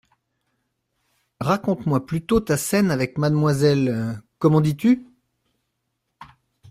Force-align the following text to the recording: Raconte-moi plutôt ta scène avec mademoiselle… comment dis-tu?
Raconte-moi 1.41 2.07
plutôt 2.07 2.39
ta 2.39 2.57
scène 2.57 2.89
avec 2.89 3.19
mademoiselle… 3.19 4.19
comment 4.39 4.59
dis-tu? 4.59 5.05